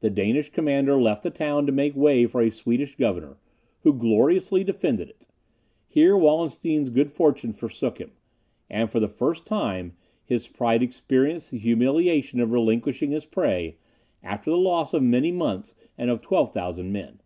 [0.00, 3.38] The Danish commander left the town to make way for a Swedish governor,
[3.84, 5.28] who gloriously defended it.
[5.86, 8.10] Here Wallenstein's good fortune forsook him;
[8.68, 9.92] and, for the first time,
[10.24, 13.76] his pride experienced the humiliation of relinquishing his prey,
[14.24, 17.20] after the loss of many months and of 12,000 men.